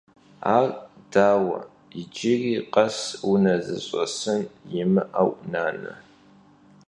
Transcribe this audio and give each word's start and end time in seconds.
Ar 0.55 0.67
daue, 1.13 1.57
yicıri 1.95 2.53
khes 2.73 2.97
vune 3.27 3.55
zış'esın 3.65 4.41
yimı'eui, 4.71 5.35
nane? 5.51 5.93